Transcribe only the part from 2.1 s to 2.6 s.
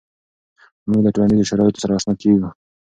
کیږو.